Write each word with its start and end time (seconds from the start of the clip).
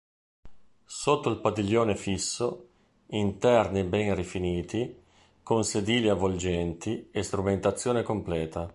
Sotto 0.83 1.29
il 1.29 1.37
padiglione 1.39 1.95
fisso, 1.95 2.69
interni 3.09 3.83
ben 3.83 4.15
rifiniti, 4.15 4.99
con 5.43 5.63
sedili 5.63 6.09
avvolgenti 6.09 7.09
e 7.11 7.21
strumentazione 7.21 8.01
completa. 8.01 8.67